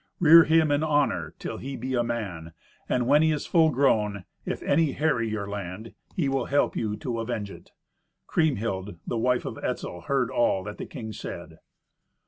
[0.19, 2.53] Rear him in honour till he be a man,
[2.89, 6.95] and when he is full grown, if any harry your land, he will help you
[6.97, 7.71] to avenge it."
[8.25, 11.59] Kriemhild, the wife of Etzel, heard all that the king said.